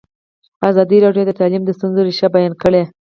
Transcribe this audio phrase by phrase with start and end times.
[0.69, 2.83] ازادي راډیو د تعلیم د ستونزو رېښه بیان کړې.